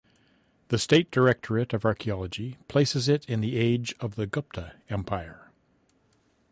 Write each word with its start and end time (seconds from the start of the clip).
The 0.69 0.79
State 0.79 1.11
Directorate 1.11 1.73
of 1.73 1.85
Archaeology 1.85 2.57
places 2.67 3.07
it 3.07 3.23
in 3.25 3.39
the 3.41 3.55
age 3.55 3.93
of 3.99 4.15
the 4.15 4.25
Gupta 4.25 4.73
Empire. 4.89 5.51